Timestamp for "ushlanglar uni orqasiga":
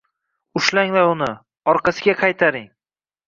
0.59-2.17